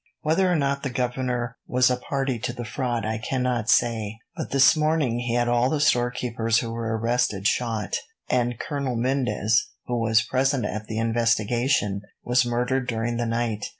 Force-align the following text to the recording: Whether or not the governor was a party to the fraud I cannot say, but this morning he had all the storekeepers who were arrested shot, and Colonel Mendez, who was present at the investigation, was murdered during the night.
Whether 0.21 0.51
or 0.51 0.55
not 0.55 0.81
the 0.81 0.89
governor 0.89 1.57
was 1.67 1.91
a 1.91 1.95
party 1.95 2.39
to 2.39 2.53
the 2.53 2.65
fraud 2.65 3.05
I 3.05 3.19
cannot 3.19 3.69
say, 3.69 4.17
but 4.35 4.49
this 4.49 4.75
morning 4.75 5.19
he 5.19 5.35
had 5.35 5.47
all 5.47 5.69
the 5.69 5.79
storekeepers 5.79 6.57
who 6.57 6.71
were 6.71 6.97
arrested 6.97 7.45
shot, 7.45 7.97
and 8.27 8.57
Colonel 8.57 8.95
Mendez, 8.95 9.67
who 9.85 9.99
was 9.99 10.23
present 10.23 10.65
at 10.65 10.87
the 10.87 10.97
investigation, 10.97 12.01
was 12.23 12.43
murdered 12.47 12.87
during 12.87 13.17
the 13.17 13.27
night. 13.27 13.67